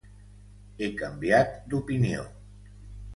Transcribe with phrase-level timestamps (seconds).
[0.79, 2.25] He canviat d'opinió